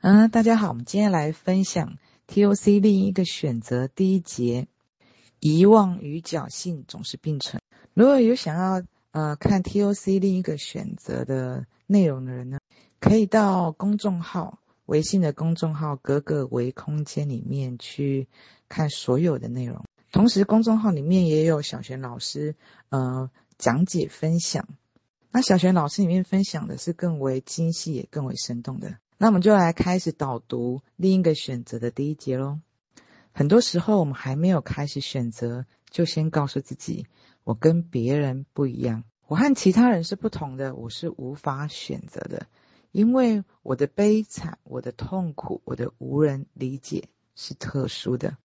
[0.00, 1.98] 嗯，大家好，我们今天来分享
[2.28, 4.68] TOC 另一个选择第一节，
[5.40, 7.60] 遗忘与侥幸总是并存。
[7.94, 8.80] 如果有想要
[9.10, 12.60] 呃看 TOC 另一个选择的内容的人呢，
[13.00, 18.28] 可以到公众号、微信的公众号“格格微空间”里面去
[18.68, 19.82] 看所有的内容。
[20.12, 22.54] 同时，公众号里面也有小璇老师
[22.90, 23.28] 呃
[23.58, 24.68] 讲解分享。
[25.32, 28.96] 那小璇老师里面分享的是更为精细也更为生动的。
[29.20, 32.60] 那我们就来开始导读另一个选择的第一节喽。
[33.32, 37.06] 很多时候，我们还没有开始选择，就先告诉自己
[37.42, 42.46] ：“我跟别人不一样，我和其他人是不同的，我是无法选择的，
[42.92, 48.36] 因为我的悲惨、我的痛苦、我的无人理解是特殊的。”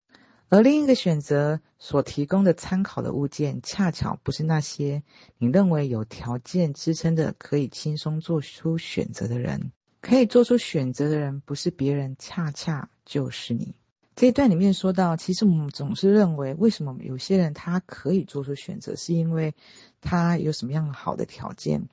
[0.50, 5.04] 而另一个选择所提供的参考的物件，恰巧不是那些
[5.38, 9.72] 你认为有条件支撑的、可以轻松做出选择的人。
[10.04, 13.74] 可以做出选择的人不是别人，恰恰就是你。
[14.18, 19.56] 这一段里面说到，其实我们总是认为，为什么有些人他可以做出选择，是因为
[20.02, 21.88] 他有什么样好的条件，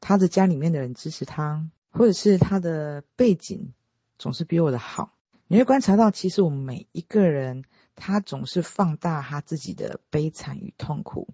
[0.00, 3.72] 他的家里面的人支持他，或者是他的背景
[4.18, 5.14] 总是比我的好。
[5.46, 7.62] 你会观察到，其实我们每一个人，
[7.94, 11.28] 他总是放大他自己的悲惨与痛苦。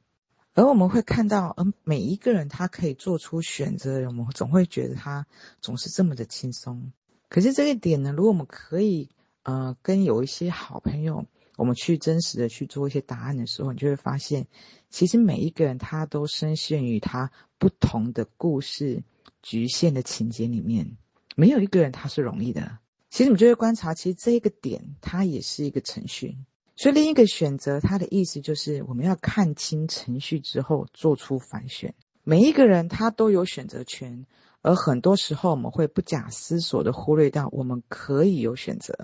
[0.58, 5.24] 而我们会看到，而每一个人他可以做出选择，我们总会觉得他
[5.60, 6.90] 总是这么的轻松。
[7.28, 9.08] 可是这个点呢，如果我们可以
[9.44, 14.48] 呃跟有一些好朋友，我们去真实的去做一些答案的时候，你就会发现，
[14.90, 19.04] 其实每一个人他都深陷于他不同的故事
[19.40, 20.96] 局限的情节里面，
[21.36, 22.78] 没有一个人他是容易的。
[23.10, 26.36] 其实我们就会观察，其实这个点它也是一个程序。
[26.78, 31.92] 所以另一个选择，它的意思就是我们要看清程序之后做出反选。
[32.22, 34.24] 每一个人他都有选择权，
[34.62, 38.94] 而很多时候我们会不假思索地忽略掉我们可以有选择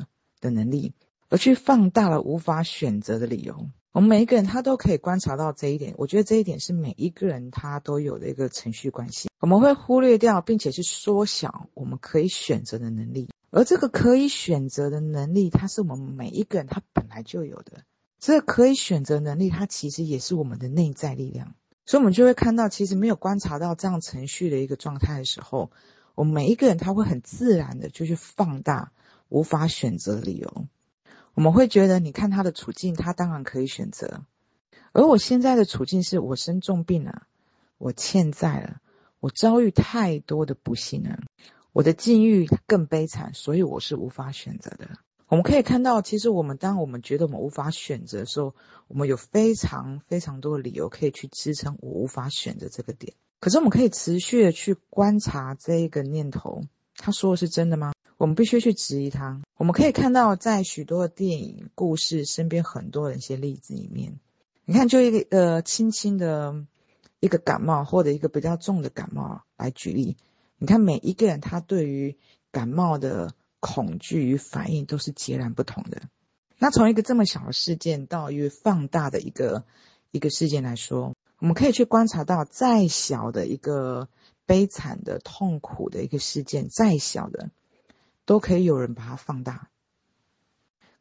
[0.41, 0.95] 的能力，
[1.31, 3.67] 而去放大了无法选择的理由。
[3.91, 9.29] 我们每一个人他都可以观察到这一点，我觉得这一点是每一个人他都有的一个程序关系。
[9.41, 13.29] 我们会忽略掉，并且是缩小我们可以选择的能力。
[13.57, 17.85] 而这个可以选择的能力，它是我们每一个人他本来就有的。
[18.19, 21.55] 这个可以选择能力，它其实也是我们的内在力量。
[21.87, 25.71] 所以，我们就会看到，其实没有观察到这样程序的一个状态的时候，
[26.17, 28.91] 我们每一个人他会很自然的就去放大
[29.29, 30.67] 无法选择理由。
[31.35, 34.25] 我们会觉得，你看他的处境，他当然可以选择。
[34.91, 37.29] 而我现在的处境是我生重病了，
[37.79, 38.81] 我欠债了，
[39.21, 41.21] 我遭遇太多的不幸了。
[41.75, 44.89] 我的境遇更悲惨，所以我是无法选择的。
[45.27, 48.55] 我们可以看到，其实我们当我们觉得我们无法选择的时候，
[48.87, 53.13] 我们有非常非常多的理由可以去支撑我无法选择这个点。
[53.41, 56.63] 可是我们可以持续的去观察这一个念头，
[56.97, 57.93] 他说的是真的吗？
[58.19, 59.43] 我们必须去质疑他。
[59.57, 64.21] 我们可以看到，在许多的电影、故事、身边很多的一些例子里面，
[64.65, 66.55] 你看，就一个呃轻轻的
[67.19, 70.17] 一个感冒，或者一个比较重的感冒来举例。
[70.65, 72.17] 你看，每一个人他对于
[72.51, 76.01] 感冒的恐惧与反应都是截然不同的。
[76.57, 79.67] 那从一个这么小的事件到一个放大的一个
[80.11, 84.09] 一个事件来说，我们可以去观察到，再小的一个
[84.47, 87.51] 悲惨的、痛苦的一个事件，再小的，
[88.25, 89.69] 都可以有人把它放大。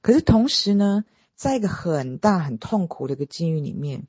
[0.01, 4.07] 可是同时呢，在一个很大很痛苦的一个境遇里面，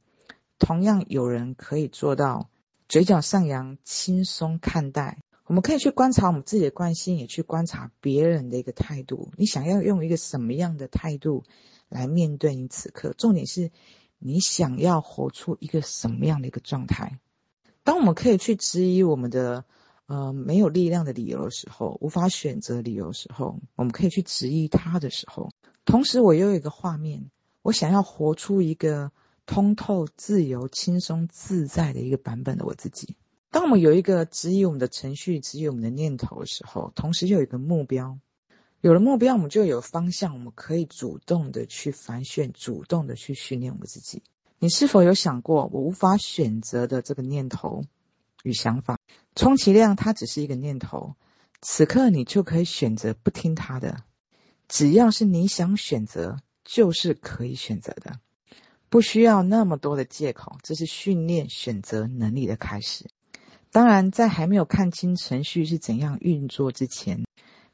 [0.58, 2.50] 同样有人可以做到
[2.88, 5.18] 嘴角上扬，轻松看待。
[5.46, 9.30] 我们可以去观察我们自己的惯性，也去观察别人的一个态度。
[9.36, 11.44] 你想要用一个什么样的态度
[11.88, 13.12] 来面对你此刻？
[13.18, 13.70] 重点是，
[14.18, 17.18] 你想要活出一个什么样的一个状态？
[17.82, 19.66] 当我们可以去质疑我们的
[20.06, 25.50] 呃没有力量的理由的时候，无法选择理由的时候，我们可以去质疑它的时候，
[25.84, 27.30] 同时我又有一个画面，
[27.60, 29.12] 我想要活出一个
[29.44, 33.16] 通透、自由、轻松、自在的一个版本的我自己。
[33.54, 38.18] 当我们有一个指引我们的程序、指引我们的念头的时候，同时又有一个目标，
[38.80, 44.24] 有了目标，我们就有方向，我们可以主动的去反选，主动的去训练我们自己。
[44.58, 47.84] 你是否有想过，我无法选择的这个念头
[48.42, 48.98] 与想法，
[49.36, 51.14] 充其量它只是一个念头，
[51.60, 54.02] 此刻你就可以选择不听它的。
[54.66, 58.18] 只要是你想选择，就是可以选择的，
[58.88, 60.56] 不需要那么多的借口。
[60.64, 63.08] 这是训练选择能力的开始。
[63.74, 67.24] 当然，在还没有看清程序是怎样运作之前，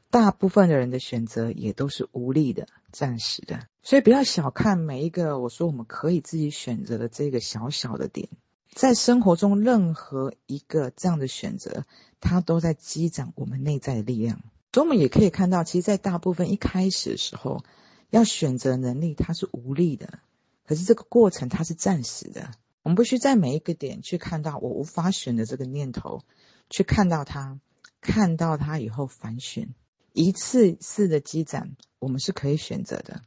[0.09, 3.67] 大部分的人的选择也都是无力的、暂时的。
[3.83, 8.27] 所以，不要小看每一个我说我们可以自己选择的这个小小的点，
[8.73, 11.85] 在生活中任何一个这样的选择，
[12.19, 14.41] 它都在积攒我们内在的力量。
[14.73, 17.63] 所以我们也可以看到，其实，在大部分一开始的时候，
[18.09, 20.17] 要选择能力它是无力的，
[20.65, 22.49] 可是这个过程它是暂时的。
[22.83, 26.23] 我们不需在每一个点去看到我无法选的这个念头，
[26.69, 27.59] 去看到它，
[28.01, 29.73] 看到它以后反选，
[30.13, 33.21] 一次次的积攒，我们是可以选择的。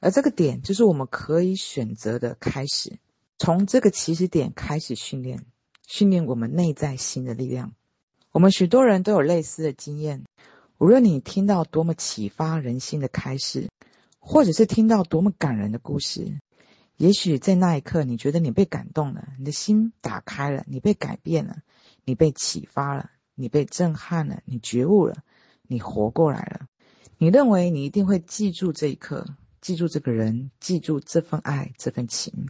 [0.00, 2.98] 而这个点就是我们可以选择的开始，
[3.38, 5.44] 从这个起始点开始训练，
[5.86, 7.72] 训练我们内在心的力量。
[8.30, 10.24] 我们许多人都有类似的经验。
[10.78, 13.68] 无论你听到多么启发人心的开示，
[14.20, 16.38] 或者是听到多么感人的故事，
[16.98, 21.58] 也许在那一刻你觉得你被感动了，你的心打开了，你被改变了，
[22.04, 25.14] 你被启发了，你被震撼了，你觉悟了，
[25.62, 26.66] 你活过来了。
[27.16, 29.24] 你认为你一定会记住这一刻，
[29.60, 32.48] 记住这个人，记住这份爱，这份情。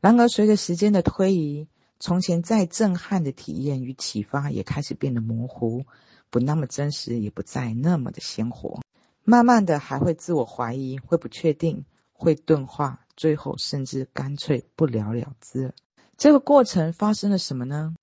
[0.00, 1.66] 然而，随着时间的推移，
[1.98, 5.84] 从前再震撼的体验与启发也开始变得模糊。
[6.30, 8.80] 不那么真实，也不再那么的鲜活。
[9.24, 15.74] 慢慢的，还会自我怀疑，会不确定，会钝化，最后甚至干脆不了了之。
[16.16, 17.94] 这个过程发生了什么呢？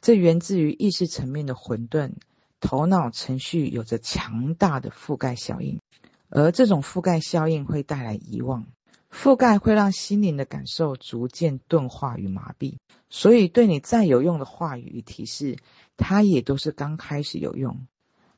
[0.00, 2.12] 这源自于意识层面的混沌，
[2.60, 5.80] 头脑程序有着强大的覆盖效应，
[6.28, 8.66] 而这种覆盖效应会带来遗忘。
[9.10, 12.76] 覆盖会让心灵的感受逐渐钝化与麻痹，
[13.08, 15.56] 所以对你再有用的话语与提示，
[15.96, 17.86] 它也都是刚开始有用，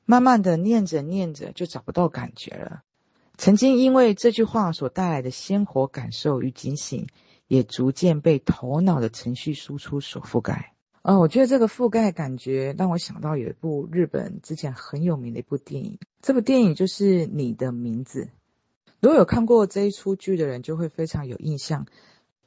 [0.05, 2.83] 慢慢的念着念着就找不到感觉了。
[3.41, 7.07] 曾经因为这句话所带来的鲜活感受与警醒，
[7.49, 10.75] 也逐渐被头脑的程序输出所覆盖。
[11.01, 18.25] 哦，我觉得这个覆盖感觉让我想到有一部日本之前很有名的一部电影，这部电影就是《你的名字》。
[19.01, 21.87] 如果有看过这一出剧的人，就会非常有印象。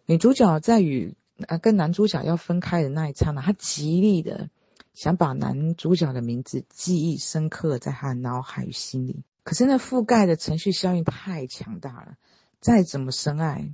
[0.06, 1.16] 女主角在与
[1.48, 4.48] 呃跟男主角要分开的那一刹那，她极力的
[4.94, 9.24] 想把男主角的名字记忆深刻在她的脑海与心里。
[9.44, 12.18] 可是那覆盖的程序效应太强大了，
[12.60, 13.74] 再怎么深爱，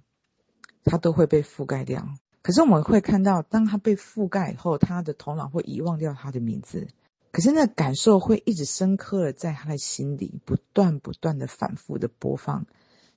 [0.84, 2.08] 它都会被覆盖掉。
[2.42, 6.88] 可是我们会看到，当她被覆盖以后，他的头脑会遗忘掉他的名字。
[7.32, 12.66] 可是那感受会一直深刻的在他的心里，不断不断的反复的播放。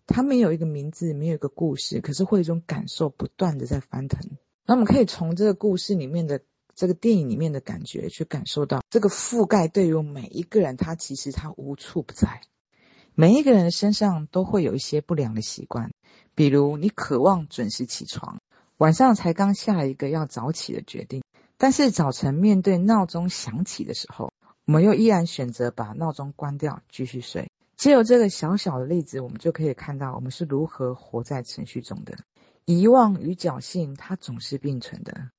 [0.06, 4.20] 他没有一个名字，没有一个故事，可是会有一种感受不断的在翻腾。
[4.66, 6.42] 那我们可以从这个故事里面的
[6.74, 12.40] 这个电影里面的感觉去感受到，这个覆盖对于每一个人，他其实他无处不在。
[13.14, 15.90] 每一个人身上都会有一些不良的习惯，
[16.34, 18.40] 比如你渴望准时起床，
[18.78, 21.22] 晚上才刚下一个要早起的决定。
[21.58, 24.32] 但是早晨面对闹钟响起的时候，
[24.64, 27.50] 我们又依然选择把闹钟关掉，继续睡。
[27.76, 32.16] 借由这个小小的例子，我们就可以看到我们是如何活在程序中的。
[32.64, 35.30] 遗忘与侥幸，它总是并存的。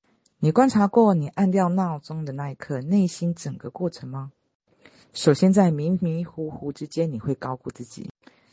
[0.43, 4.33] 你观察过你按掉闹钟的那一刻，内心整个过程吗？
[5.13, 8.09] 首先，在迷迷糊糊之间，你会高估自己，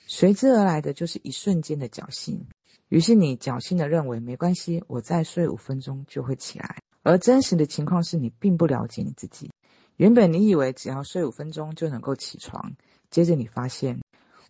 [0.07, 2.47] 随之而来的就是一瞬间的侥幸。
[2.91, 6.77] 于是你侥幸地认为没关系，我再睡五分钟就会起来。
[7.03, 9.51] 而真实的情况是你并不了解你自己。
[9.97, 12.73] 原本你以为只要睡五分钟就能够起床，
[13.11, 14.01] 接着你发现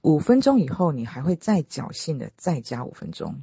[0.03, 3.41] 五分钟以后你还会再侥幸的再加五分钟，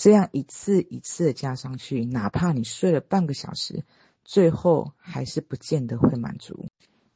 [0.00, 3.84] 这样一次一次的加上去，哪怕你睡了半个小时，
[4.24, 6.68] 最后还是不见得会满足。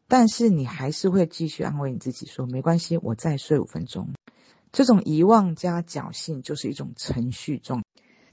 [0.07, 4.11] 但是你还是会继续安慰你自己说没关系，我再睡五分钟。
[4.71, 7.83] 这种遗忘加侥幸就是一种程序状。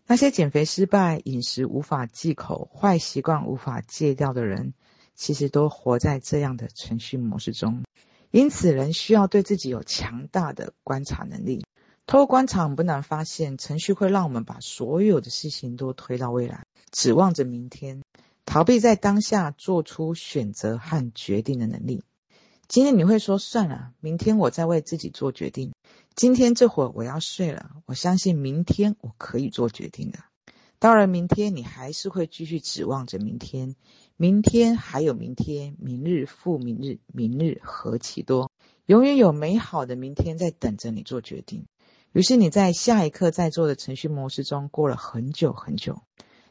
[0.05, 4.73] 那些减肥失败、饮食无法忌口、坏习惯无法戒掉的人，
[5.15, 7.85] 其实都活在这样的程序模式中。
[8.31, 11.63] 因此，人需要对自己有强大的观察能力。
[12.11, 18.01] 透过观察，我们不难发现，程序会让我们把所有的事情都推到未来，指望着明天，
[18.45, 22.03] 逃避在当下做出选择和决定的能力。
[22.67, 25.71] 今天你会说算了，明天我再为自己做决定。
[26.13, 30.19] 今天这会儿我要睡了，我相信明天我可以做决定的。
[30.79, 33.77] 当然，明天你还是会继续指望着明天，
[34.17, 38.51] 明天还有明天，明日复明日，明日何其多，
[38.85, 41.63] 永远有美好的明天在等着你做决定。
[42.13, 46.01] 于是你在下一刻在做的程序模式中过了很久很久，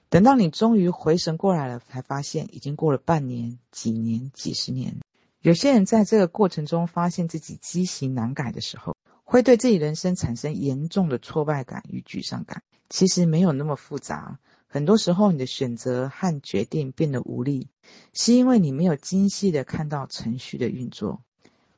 [0.08, 4.96] 等到你终于回神过来了，才发现已经过了半年、几年、几十年。
[5.42, 12.62] 有些人在这个过程中发现自己积习难改的时候，会对自己人生产生严重的挫败感与沮丧感。
[12.88, 17.68] 其实没有那么复杂，很多时候你的选择和决定变得无力，
[18.14, 21.20] 是因为你没有精细的看到程序的运作。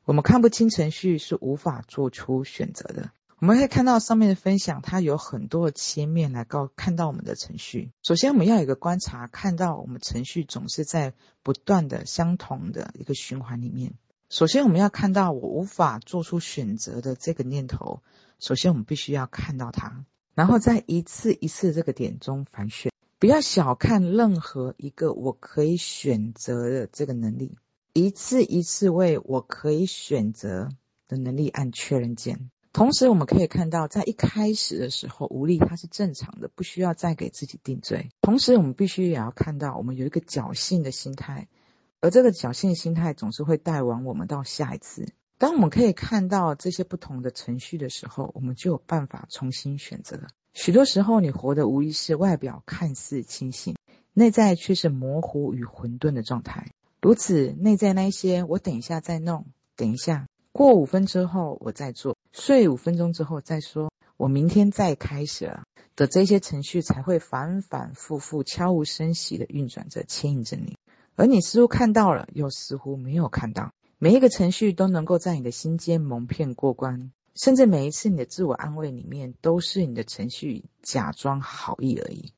[0.05, 3.11] 我们看不清程序，是无法做出选择的。
[3.43, 7.91] 我们可以看到上面的分享，它有很多的切面来告看到我们的程序。
[8.01, 13.95] 首先，我们要有一个观察，看到我们程序总是在不断的相同的一个循环里面。
[14.29, 18.01] 首先，我们要看到我无法做出选择的这个念头。
[18.39, 22.93] 首先，我们必须要看到它，然后在一次一次这个点中反选。
[23.19, 27.57] 不要小看任何一个我可以选择的这个能力，
[27.91, 30.69] 一次一次为我可以选择
[31.09, 32.49] 的能力按确认键。
[32.73, 38.09] 同时，我们可以看到，在一开始的时候，无力它是正常的，不需要再给自己定罪。
[38.19, 41.47] 同时，我们必须也要看到，我们有一个侥幸的心态。
[42.01, 45.07] 而这个侥幸心态总是会带往我们到下一次。
[45.37, 50.27] 当我们可以看到这些不同的程序的时候，我们就有办法重新选择了。
[50.53, 53.75] 许多时候，你活的无疑是外表看似清醒，
[54.13, 56.71] 内在却是模糊与混沌的状态。
[57.01, 59.45] 如此，内在那一些“我等一下再弄
[59.77, 65.63] ”，“等一下过五分钟后我再做”，“睡五分钟之后再说”，“我明天再开始了”
[65.97, 70.77] 的这些程序，才会反反复复、悄无声息地运转着，牵引着你。
[71.15, 73.71] 而你似乎看到了，又似乎没有看到。
[73.97, 82.31] 每一个程序都能够在你的心间蒙骗过关，甚至每一次你的自我安慰里面，都是你的程序假装好意而已。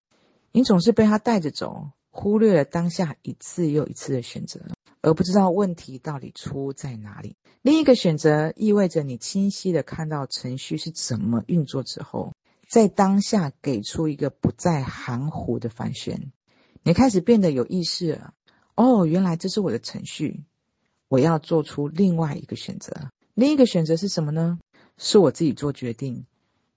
[0.53, 4.61] 你总是被他带着走，忽略了当下一次又一次的选择，
[5.01, 7.35] 而不知道问题到底出在哪里。
[7.61, 12.33] 另一个选择意味着你清晰地看到程序是怎么运作之后，
[12.69, 16.31] 在当下给出一个不再含糊的反旋。
[16.83, 18.33] 你开始变得有意识了。
[18.75, 20.45] 哦，原来这是我的程序，
[21.09, 22.93] 我要做出另外一个选择。
[23.33, 24.57] 另一个选择是什么呢？
[24.97, 26.25] 是我自己做决定，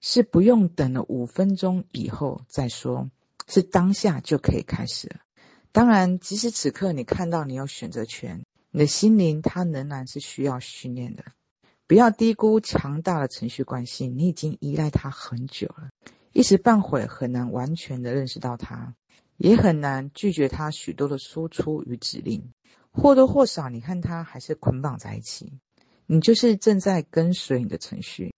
[0.01, 3.09] 是不用等了五分钟以后再说，
[3.47, 5.21] 是当下就可以开始了。
[5.71, 11.23] 当然，即使此刻你看到你有选择权，你的心灵它仍然是需要训练的。
[11.87, 15.89] 不要低估强大的程序惯性，你已经依赖它很久了，
[16.33, 18.93] 一时半会很难完全的认识到它。
[19.37, 22.51] 也很难拒绝它许多的输出与指令，
[22.91, 25.53] 或多或少，你看它还是捆绑在一起。
[26.07, 28.33] 你就是正在跟随你的程序。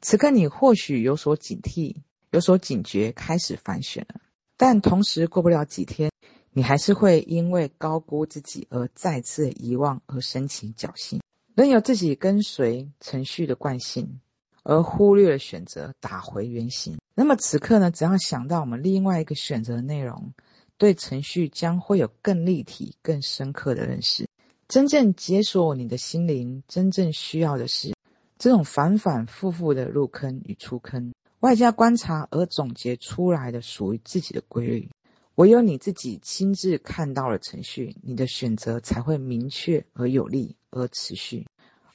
[0.00, 1.96] 此刻你或许有所警惕，
[2.30, 4.20] 有所警觉，开始反选了。
[4.56, 6.10] 但同时，过不了几天，
[6.58, 11.20] 你还是会因为高估自己而再次遗忘而升起侥幸，
[11.54, 14.18] 仍有自己跟随程序的惯性，
[14.64, 16.98] 而忽略了选择，打回原形。
[17.14, 20.32] 那么此刻呢，只要想到我们另外一个选择的内容，
[20.76, 24.28] 对程序将会有更立体、更深刻的认识。
[24.66, 27.94] 真正解锁你的心灵，真正需要的是
[28.36, 34.90] 这种反反复复的入坑与出坑，外加观察而总结出来的属于自己的规律。
[35.38, 41.46] 唯有你自己亲自看到了程序，你的选择才会明确而有力而持续。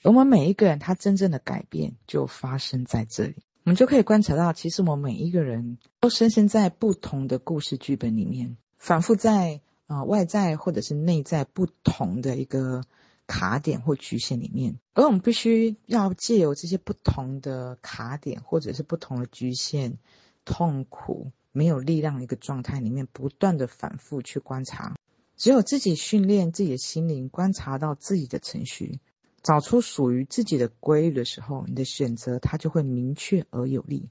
[0.01, 3.35] 而我们每一个人，他真正的改变就发生在这里。
[3.65, 12.81] 我们就可以观察到，其实我们每一个人都深深在不同的故事剧本里面，反复在啊、外在或者是内在不同的一个
[13.27, 19.97] 卡点或局限里面，而我们必须要借由这些不同的卡点或者是不同的局限、
[20.45, 24.93] 痛苦、没有力量的一个状态里面，不断的反复去观察。
[25.37, 28.99] 只有自己训练自己的心灵，观察到自己的程序。
[29.41, 34.09] 找出属于自己的规律的时候，你的选择它就会明确而有力。